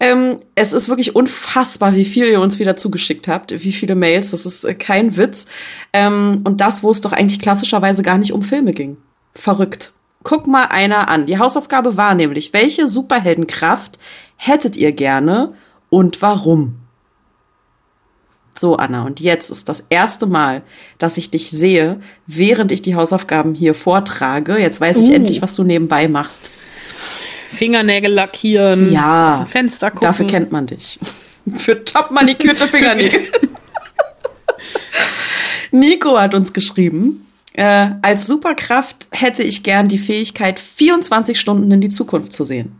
[0.00, 4.30] Ähm, es ist wirklich unfassbar, wie viel ihr uns wieder zugeschickt habt, wie viele Mails.
[4.30, 5.46] Das ist äh, kein Witz.
[5.92, 8.96] Ähm, und das, wo es doch eigentlich klassischerweise gar nicht um Filme ging.
[9.34, 9.92] Verrückt.
[10.22, 11.26] Guck mal einer an.
[11.26, 13.98] Die Hausaufgabe war nämlich, welche Superheldenkraft
[14.36, 15.54] hättet ihr gerne
[15.90, 16.77] und warum?
[18.58, 20.62] So, Anna, und jetzt ist das erste Mal,
[20.98, 24.58] dass ich dich sehe, während ich die Hausaufgaben hier vortrage.
[24.58, 25.14] Jetzt weiß ich Uh.
[25.14, 26.50] endlich, was du nebenbei machst.
[27.50, 28.90] Fingernägel lackieren.
[28.92, 30.06] Ja, aus dem Fenster gucken.
[30.06, 30.98] dafür kennt man dich.
[31.56, 33.28] Für top manikürte Fingernägel.
[35.70, 41.80] Nico hat uns geschrieben, äh, als Superkraft hätte ich gern die Fähigkeit, 24 Stunden in
[41.80, 42.72] die Zukunft zu sehen.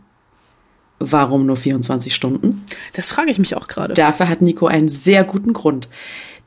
[0.99, 2.65] Warum nur 24 Stunden?
[2.93, 3.93] Das frage ich mich auch gerade.
[3.93, 5.87] Dafür hat Nico einen sehr guten Grund.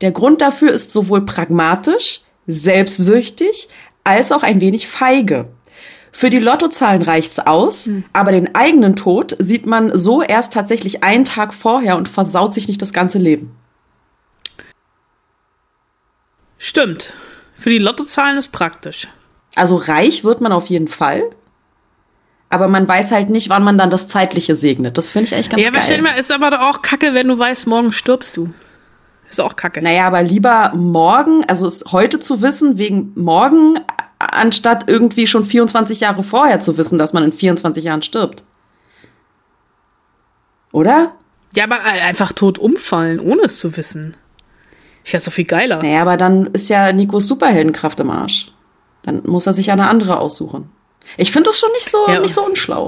[0.01, 3.69] Der Grund dafür ist sowohl pragmatisch, selbstsüchtig,
[4.03, 5.49] als auch ein wenig feige.
[6.11, 11.23] Für die Lottozahlen reicht's aus, aber den eigenen Tod sieht man so erst tatsächlich einen
[11.23, 13.55] Tag vorher und versaut sich nicht das ganze Leben.
[16.59, 17.13] Stimmt.
[17.57, 19.07] Für die Lottozahlen ist praktisch.
[19.55, 21.23] Also reich wird man auf jeden Fall,
[22.53, 24.97] aber man weiß halt nicht, wann man dann das Zeitliche segnet.
[24.97, 26.13] Das finde ich echt ganz ja, aber stell dir geil.
[26.13, 28.53] mal, ist aber doch auch kacke, wenn du weißt, morgen stirbst du.
[29.29, 29.81] Ist auch kacke.
[29.81, 33.79] Naja, aber lieber morgen, also es heute zu wissen, wegen morgen,
[34.19, 38.43] anstatt irgendwie schon 24 Jahre vorher zu wissen, dass man in 24 Jahren stirbt.
[40.71, 41.13] Oder?
[41.55, 44.15] Ja, aber einfach tot umfallen, ohne es zu wissen.
[45.03, 45.81] Ich ist doch viel geiler.
[45.81, 48.51] Naja, aber dann ist ja Nikos Superheldenkraft im Arsch.
[49.01, 50.69] Dann muss er sich eine andere aussuchen.
[51.17, 52.19] Ich finde das schon nicht so, Ja.
[52.19, 52.87] nicht so unschlau.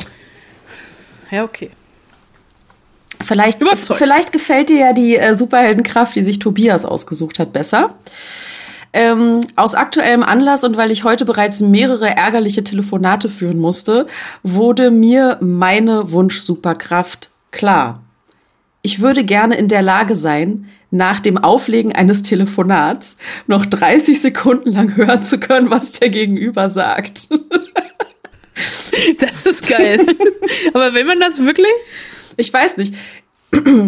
[1.32, 1.72] Ja, okay.
[3.22, 3.98] Vielleicht, Überzeugt.
[3.98, 7.96] vielleicht gefällt dir ja die äh, Superheldenkraft, die sich Tobias ausgesucht hat, besser.
[8.94, 14.08] Ähm, aus aktuellem Anlass und weil ich heute bereits mehrere ärgerliche Telefonate führen musste,
[14.44, 18.02] wurde mir meine Wunsch-Superkraft klar.
[18.82, 24.72] Ich würde gerne in der Lage sein, nach dem Auflegen eines Telefonats noch 30 Sekunden
[24.72, 27.28] lang hören zu können, was der Gegenüber sagt.
[29.20, 30.00] Das ist geil.
[30.74, 31.68] aber will man das wirklich?
[32.38, 32.94] Ich weiß nicht.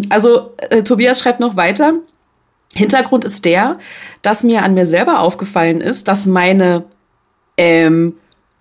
[0.09, 1.93] Also, äh, Tobias schreibt noch weiter.
[2.73, 3.79] Hintergrund ist der,
[4.21, 6.83] dass mir an mir selber aufgefallen ist, dass meine
[7.57, 8.15] ähm,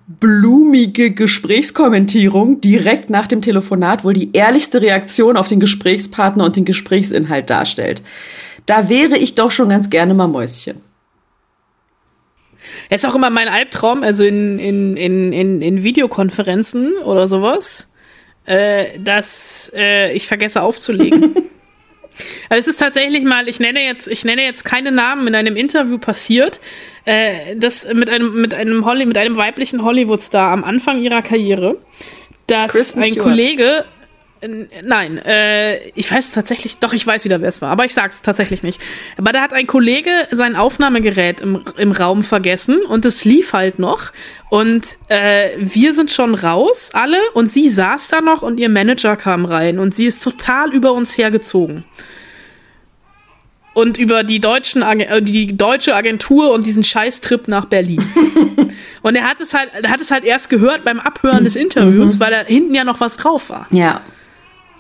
[0.07, 6.65] blumige Gesprächskommentierung direkt nach dem Telefonat wohl die ehrlichste Reaktion auf den Gesprächspartner und den
[6.65, 8.03] Gesprächsinhalt darstellt.
[8.67, 10.81] Da wäre ich doch schon ganz gerne mal Mäuschen.
[12.89, 17.93] Es ist auch immer mein Albtraum, also in, in, in, in, in Videokonferenzen oder sowas,
[18.45, 21.35] äh, dass äh, ich vergesse aufzulegen.
[22.49, 25.57] also es ist tatsächlich mal, ich nenne jetzt, ich nenne jetzt keine Namen in einem
[25.57, 26.61] Interview passiert,
[27.05, 31.79] äh, das mit einem, mit einem Holly, mit einem weiblichen Hollywood-Star am Anfang ihrer Karriere,
[32.47, 33.25] dass Kristen ein Stewart.
[33.25, 33.85] Kollege
[34.85, 38.21] Nein, äh, ich weiß tatsächlich, doch, ich weiß wieder, wer es war, aber ich sag's
[38.21, 38.81] tatsächlich nicht.
[39.17, 43.79] Aber da hat ein Kollege sein Aufnahmegerät im, im Raum vergessen und es lief halt
[43.79, 44.13] noch.
[44.51, 49.17] Und äh, wir sind schon raus, alle, und sie saß da noch und ihr Manager
[49.17, 51.85] kam rein und sie ist total über uns hergezogen.
[53.73, 58.03] Und über die, deutschen, äh, die deutsche Agentur und diesen Scheißtrip nach Berlin.
[59.03, 62.21] und er hat es halt, er hat es halt erst gehört beim Abhören des Interviews,
[62.21, 63.67] weil da hinten ja noch was drauf war.
[63.71, 64.03] Ja,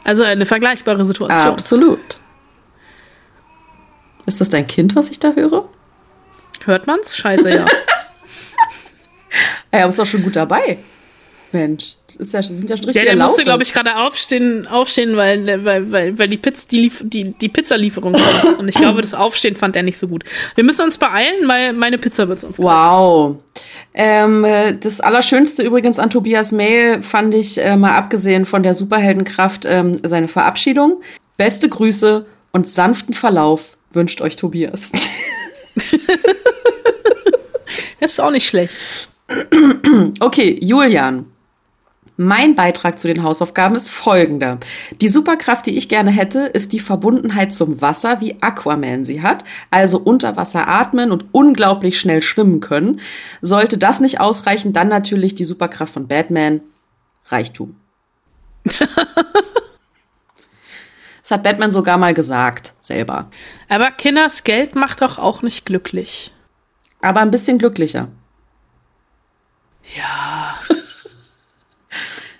[0.06, 1.48] Also eine vergleichbare Situation.
[1.48, 2.20] absolut.
[4.24, 5.68] Ist das dein Kind, was ich da höre?
[6.64, 7.16] Hört man's?
[7.16, 7.64] Scheiße, ja.
[9.72, 10.78] Ja, aber ist doch schon gut dabei.
[11.52, 14.66] Mensch, das ist ja, sind ja schon Der, richtig der musste, glaube ich, gerade aufstehen,
[14.66, 18.58] aufstehen, weil, weil, weil, weil die, Pizz, die, die, die Pizzalieferung kommt.
[18.58, 20.24] Und ich glaube, das Aufstehen fand er nicht so gut.
[20.54, 22.58] Wir müssen uns beeilen, weil meine Pizza wird uns.
[22.58, 23.36] Wow.
[23.94, 28.74] Ähm, äh, das Allerschönste übrigens an Tobias Mail fand ich, äh, mal abgesehen von der
[28.74, 31.00] Superheldenkraft, ähm, seine Verabschiedung.
[31.36, 34.92] Beste Grüße und sanften Verlauf wünscht euch Tobias.
[38.00, 38.74] Das ist auch nicht schlecht.
[40.20, 41.26] Okay, Julian.
[42.18, 44.58] Mein Beitrag zu den Hausaufgaben ist folgender.
[45.02, 49.44] Die Superkraft, die ich gerne hätte, ist die Verbundenheit zum Wasser, wie Aquaman sie hat,
[49.70, 53.00] also unter Wasser atmen und unglaublich schnell schwimmen können.
[53.42, 56.62] Sollte das nicht ausreichen, dann natürlich die Superkraft von Batman,
[57.26, 57.76] Reichtum.
[58.64, 58.80] das
[61.30, 63.28] hat Batman sogar mal gesagt, selber.
[63.68, 66.32] Aber Kinders Geld macht doch auch nicht glücklich.
[67.02, 68.08] Aber ein bisschen glücklicher.
[69.94, 70.54] Ja.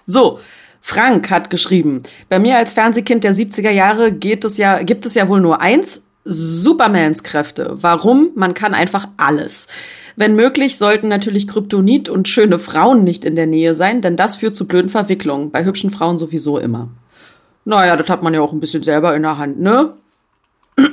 [0.06, 0.38] So,
[0.80, 5.14] Frank hat geschrieben, bei mir als Fernsehkind der 70er Jahre geht es ja, gibt es
[5.14, 7.76] ja wohl nur eins, Supermans Kräfte.
[7.80, 8.30] Warum?
[8.34, 9.68] Man kann einfach alles.
[10.16, 14.36] Wenn möglich, sollten natürlich Kryptonit und schöne Frauen nicht in der Nähe sein, denn das
[14.36, 15.50] führt zu blöden Verwicklungen.
[15.50, 16.88] Bei hübschen Frauen sowieso immer.
[17.64, 19.92] Naja, das hat man ja auch ein bisschen selber in der Hand, ne?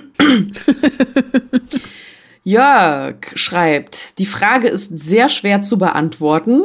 [2.43, 6.63] Jörg schreibt, die Frage ist sehr schwer zu beantworten.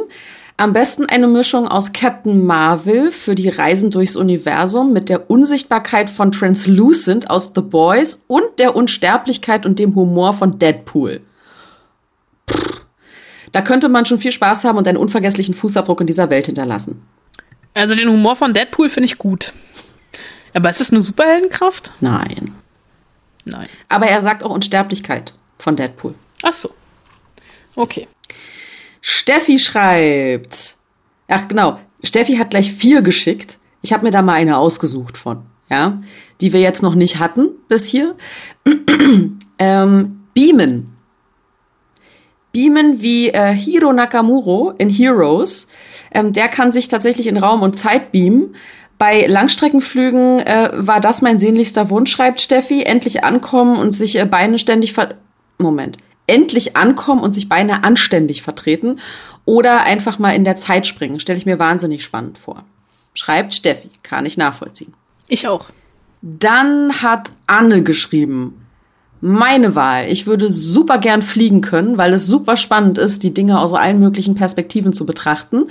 [0.59, 6.09] Am besten eine Mischung aus Captain Marvel für die Reisen durchs Universum mit der Unsichtbarkeit
[6.09, 11.21] von Translucent aus The Boys und der Unsterblichkeit und dem Humor von Deadpool.
[12.51, 12.81] Pff,
[13.53, 17.03] da könnte man schon viel Spaß haben und einen unvergesslichen Fußabdruck in dieser Welt hinterlassen.
[17.73, 19.53] Also den Humor von Deadpool finde ich gut.
[20.53, 21.93] Aber ist das eine Superheldenkraft?
[22.01, 22.53] Nein.
[23.45, 23.69] Nein.
[23.87, 26.15] Aber er sagt auch Unsterblichkeit von Deadpool.
[26.43, 26.71] Ach so.
[27.77, 28.09] Okay.
[29.01, 30.75] Steffi schreibt.
[31.27, 33.57] Ach genau, Steffi hat gleich vier geschickt.
[33.81, 36.01] Ich habe mir da mal eine ausgesucht von, ja,
[36.41, 38.15] die wir jetzt noch nicht hatten bis hier.
[39.59, 40.95] ähm, Beamen.
[42.51, 45.67] Beamen wie äh, Hiro Nakamuro in Heroes.
[46.11, 48.55] Ähm, der kann sich tatsächlich in Raum und Zeit beamen.
[48.97, 52.83] Bei Langstreckenflügen äh, war das mein sehnlichster Wunsch, schreibt Steffi.
[52.83, 55.15] Endlich ankommen und sich äh, Beine ständig ver
[55.57, 55.97] Moment.
[56.29, 58.99] Endlich ankommen und sich Beine anständig vertreten
[59.45, 61.19] oder einfach mal in der Zeit springen.
[61.19, 62.63] Stelle ich mir wahnsinnig spannend vor.
[63.13, 63.89] Schreibt Steffi.
[64.03, 64.93] Kann ich nachvollziehen.
[65.27, 65.69] Ich auch.
[66.21, 68.65] Dann hat Anne geschrieben.
[69.21, 70.09] Meine Wahl.
[70.09, 73.99] Ich würde super gern fliegen können, weil es super spannend ist, die Dinge aus allen
[73.99, 75.65] möglichen Perspektiven zu betrachten.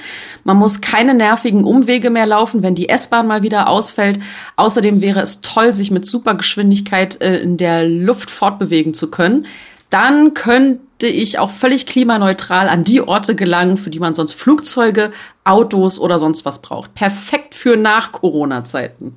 [0.45, 4.21] Man muss keine nervigen Umwege mehr laufen, wenn die S-Bahn mal wieder ausfällt.
[4.57, 9.47] Außerdem wäre es toll, sich mit super Geschwindigkeit äh, in der Luft fortbewegen zu können.
[9.91, 15.13] Dann könnte ich auch völlig klimaneutral an die Orte gelangen, für die man sonst Flugzeuge,
[15.45, 16.95] Autos oder sonst was braucht.
[16.95, 19.17] Perfekt für nach-Corona-Zeiten.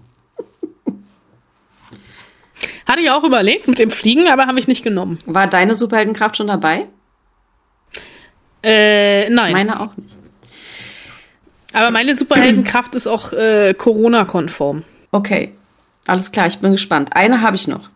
[2.87, 5.19] Hatte ich auch überlegt mit dem Fliegen, aber habe ich nicht genommen.
[5.25, 6.87] War deine Superheldenkraft schon dabei?
[8.63, 9.53] Äh, nein.
[9.53, 10.15] Meine auch nicht.
[11.73, 14.83] aber meine Superheldenkraft ist auch äh, Corona-konform.
[15.11, 15.53] Okay,
[16.07, 17.15] alles klar, ich bin gespannt.
[17.15, 17.89] Eine habe ich noch.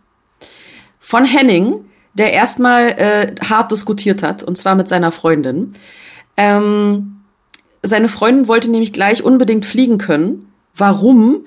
[0.99, 1.85] Von Henning,
[2.15, 5.73] der erstmal äh, hart diskutiert hat, und zwar mit seiner Freundin.
[6.37, 7.21] Ähm,
[7.83, 10.51] seine Freundin wollte nämlich gleich unbedingt fliegen können.
[10.75, 11.45] Warum?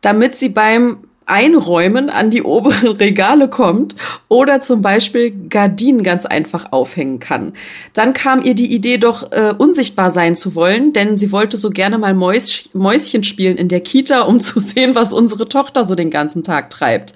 [0.00, 3.94] Damit sie beim Einräumen an die oberen Regale kommt
[4.28, 7.52] oder zum Beispiel Gardinen ganz einfach aufhängen kann.
[7.92, 11.70] Dann kam ihr die Idee, doch äh, unsichtbar sein zu wollen, denn sie wollte so
[11.70, 15.94] gerne mal Mäus Mäuschen spielen in der Kita, um zu sehen, was unsere Tochter so
[15.94, 17.14] den ganzen Tag treibt.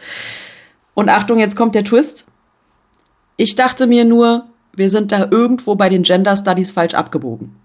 [0.94, 2.26] Und Achtung, jetzt kommt der Twist.
[3.36, 7.56] Ich dachte mir nur, wir sind da irgendwo bei den Gender Studies falsch abgebogen.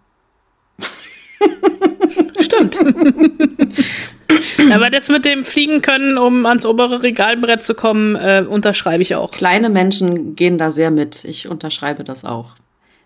[2.40, 2.80] Stimmt.
[4.74, 9.16] Aber das mit dem Fliegen können, um ans obere Regalbrett zu kommen, äh, unterschreibe ich
[9.16, 9.32] auch.
[9.32, 11.24] Kleine Menschen gehen da sehr mit.
[11.24, 12.56] Ich unterschreibe das auch.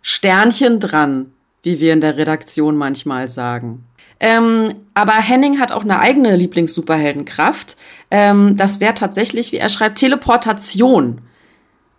[0.02, 1.32] Sternchen dran,
[1.63, 3.86] wie wir in der Redaktion manchmal sagen.
[4.19, 7.76] Ähm, aber Henning hat auch eine eigene Lieblings-Superheldenkraft.
[8.12, 11.21] Ähm, das wäre tatsächlich, wie er schreibt, Teleportation.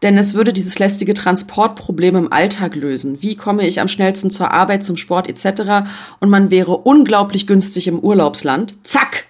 [0.03, 3.23] Denn es würde dieses lästige Transportproblem im Alltag lösen.
[3.23, 5.89] Wie komme ich am schnellsten zur Arbeit, zum Sport etc.
[6.19, 8.75] Und man wäre unglaublich günstig im Urlaubsland.
[8.85, 9.27] Zack!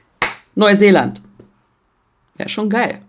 [0.54, 1.20] Neuseeland.
[2.36, 3.00] Wäre schon geil.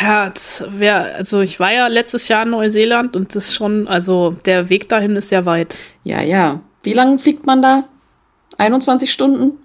[0.00, 0.32] Ja,
[0.70, 4.70] wär, also ich war ja letztes Jahr in Neuseeland und das ist schon, also der
[4.70, 5.76] Weg dahin ist sehr weit.
[6.04, 6.60] Ja, ja.
[6.82, 7.84] Wie lange fliegt man da?
[8.56, 9.58] 21 Stunden?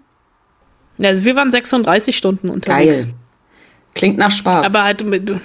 [1.01, 3.03] Also wir waren 36 Stunden unterwegs.
[3.03, 3.13] Geil.
[3.95, 4.65] Klingt nach Spaß.
[4.65, 5.39] Aber halt, du,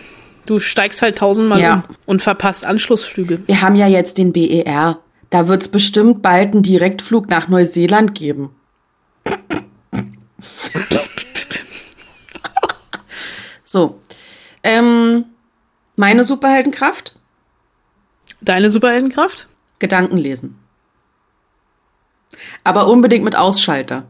[0.47, 1.75] du steigst halt tausendmal Ja.
[1.89, 3.41] um und verpasst Anschlussflüge.
[3.47, 4.99] Wir haben ja jetzt den BER.
[5.31, 8.51] Da wird's bestimmt bald einen Direktflug nach Neuseeland geben.
[13.65, 14.01] so.
[14.63, 15.27] Ähm,
[15.97, 17.15] meine Superheldenkraft?
[18.41, 19.49] Deine Superheldenkraft?
[19.79, 20.59] Gedanken lesen.
[22.63, 24.05] Aber unbedingt mit Ausschalter.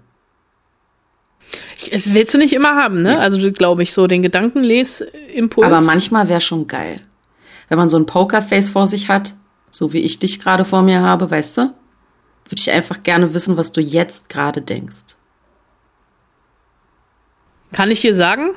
[1.91, 3.19] Es willst du nicht immer haben, ne?
[3.19, 5.67] Also glaube ich, so den Gedankenlesimpuls.
[5.67, 7.01] Aber manchmal wäre schon geil.
[7.69, 9.35] Wenn man so ein Pokerface vor sich hat,
[9.71, 11.61] so wie ich dich gerade vor mir habe, weißt du?
[11.63, 15.17] Würde ich einfach gerne wissen, was du jetzt gerade denkst.
[17.73, 18.51] Kann ich dir sagen?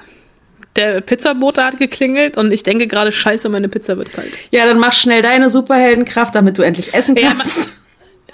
[0.75, 4.37] Der Pizzabote hat geklingelt und ich denke gerade, scheiße, meine Pizza wird kalt.
[4.51, 7.71] Ja, dann mach schnell deine Superheldenkraft, damit du endlich essen Ja, kannst.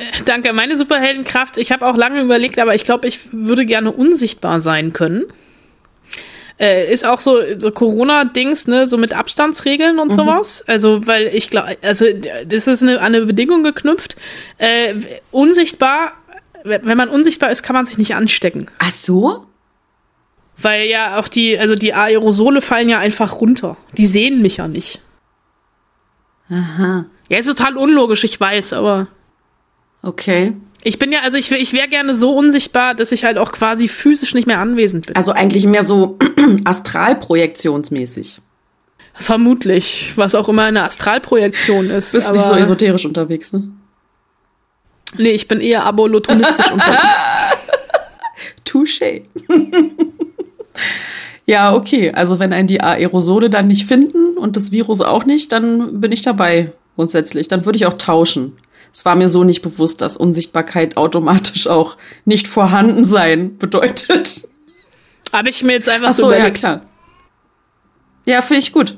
[0.26, 1.58] Danke, meine Superheldenkraft.
[1.58, 5.26] Ich habe auch lange überlegt, aber ich glaube, ich würde gerne unsichtbar sein können.
[6.60, 10.64] Äh, ist auch so, so Corona-Dings, ne, so mit Abstandsregeln und sowas.
[10.68, 12.06] Also, weil ich glaube, also
[12.46, 14.16] das ist eine, an eine Bedingung geknüpft.
[14.60, 14.96] Äh,
[15.32, 16.14] unsichtbar,
[16.64, 18.68] wenn man unsichtbar ist, kann man sich nicht anstecken.
[18.78, 19.48] Ach so?
[20.58, 23.76] Weil ja auch die, also die Aerosole fallen ja einfach runter.
[23.98, 25.02] Die sehen mich ja nicht.
[26.50, 27.06] Aha.
[27.30, 29.08] Ja, ist total unlogisch, ich weiß, aber
[30.04, 30.54] Okay.
[30.84, 33.88] ich bin ja, also ich, ich wäre gerne so unsichtbar, dass ich halt auch quasi
[33.88, 35.16] physisch nicht mehr anwesend bin.
[35.16, 36.20] Also eigentlich mehr so
[36.66, 38.42] astralprojektionsmäßig.
[39.14, 42.12] Vermutlich, was auch immer eine Astralprojektion ist.
[42.12, 43.64] Bist aber, nicht so esoterisch unterwegs, ne?
[45.18, 47.26] Nee, ich bin eher abolotonistisch unterwegs.
[48.66, 49.24] Touché.
[51.46, 52.12] ja, okay.
[52.12, 56.12] Also wenn einen die Aerosole dann nicht finden und das Virus auch nicht, dann bin
[56.12, 57.48] ich dabei grundsätzlich.
[57.48, 58.58] Dann würde ich auch tauschen.
[58.94, 64.48] Es war mir so nicht bewusst, dass Unsichtbarkeit automatisch auch nicht vorhanden sein bedeutet.
[65.34, 66.60] Habe ich mir jetzt einfach Ach so so, ja, überlegt.
[66.60, 66.82] klar.
[68.26, 68.96] Ja, finde ich gut.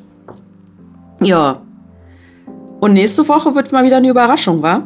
[1.22, 1.62] Ja.
[2.82, 4.86] Und nächste Woche wird mal wieder eine Überraschung, wa?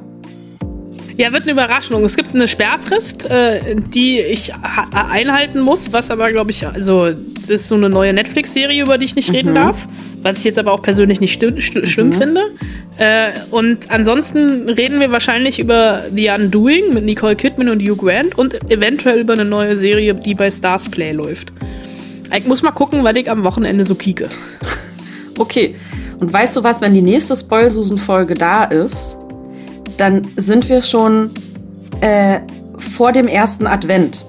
[1.18, 2.04] Ja, wird eine Überraschung.
[2.04, 7.10] Es gibt eine Sperrfrist, äh, die ich ha- einhalten muss, was aber, glaube ich, also,
[7.50, 9.88] das ist so eine neue Netflix-Serie, über die ich nicht reden darf.
[10.22, 12.42] Was ich jetzt aber auch persönlich nicht sch schlimm finde.
[12.98, 18.38] Äh, und ansonsten reden wir wahrscheinlich über The Undoing mit Nicole Kidman und Hugh Grant
[18.38, 21.54] und eventuell über eine neue Serie, die bei Stars Play läuft.
[22.38, 24.30] Ich muss mal gucken, was ich am Wochenende so kieke.
[25.38, 25.76] Okay.
[26.20, 29.16] Und weißt du was, wenn die nächste Spoilsusen-Folge da ist,
[29.96, 31.32] dann sind wir schon
[32.02, 32.42] äh,
[32.78, 34.26] vor dem ersten Advent.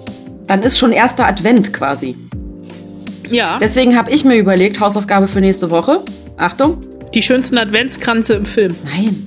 [0.46, 2.14] Dann ist schon erster Advent quasi.
[3.30, 6.00] Ja, Deswegen habe ich mir überlegt, Hausaufgabe für nächste Woche.
[6.36, 6.78] Achtung.
[7.14, 8.76] die schönsten Adventskranze im Film.
[8.84, 9.26] Nein.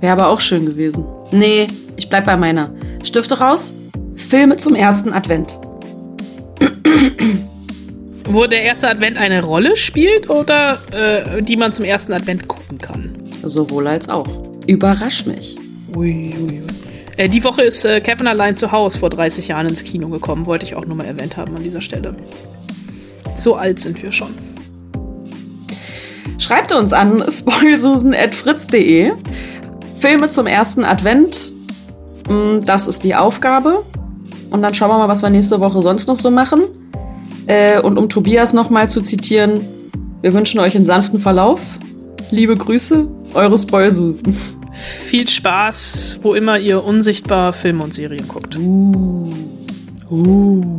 [0.00, 1.04] Wäre aber auch schön gewesen.
[1.30, 2.70] Nee, ich bleib bei meiner.
[3.04, 3.72] Stifte raus.
[4.16, 5.56] Filme zum ersten Advent.
[8.24, 12.78] Wo der erste Advent eine Rolle spielt oder äh, die man zum ersten Advent gucken
[12.78, 13.16] kann.
[13.42, 14.26] Sowohl als auch.
[14.66, 15.56] Überrasch mich.
[15.94, 16.62] Ui, ui, ui.
[17.16, 20.46] Äh, die Woche ist äh, Kevin allein zu Hause vor 30 Jahren ins Kino gekommen.
[20.46, 22.14] Wollte ich auch nur mal erwähnt haben an dieser Stelle.
[23.34, 24.30] So alt sind wir schon.
[26.38, 29.12] Schreibt uns an spoilsusen.fritz.de.
[29.98, 31.52] Filme zum ersten Advent.
[32.28, 33.82] Mm, Das ist die Aufgabe.
[34.50, 36.62] Und dann schauen wir mal, was wir nächste Woche sonst noch so machen.
[37.46, 39.60] Äh, Und um Tobias nochmal zu zitieren,
[40.20, 41.60] wir wünschen euch einen sanften Verlauf.
[42.30, 44.36] Liebe Grüße, eure Spoilsusen.
[45.06, 48.56] Viel Spaß, wo immer ihr unsichtbar Filme und Serien guckt.
[48.56, 49.32] Uh.
[50.10, 50.78] Uh.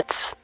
[0.00, 0.39] It's.